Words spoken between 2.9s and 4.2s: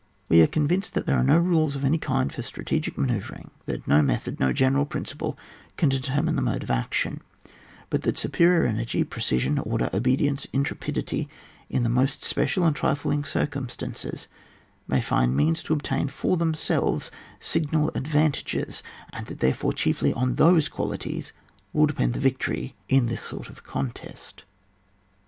manoeu vring; that no